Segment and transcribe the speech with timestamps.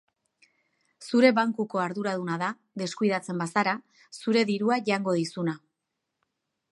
[1.09, 2.49] Zure bankuko arduraduna da,
[2.83, 3.75] deskuidatzen bazara,
[4.21, 5.55] zure dirua jango dizuna.